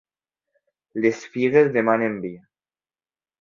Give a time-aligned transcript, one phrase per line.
[1.05, 2.33] Les figues demanen vi.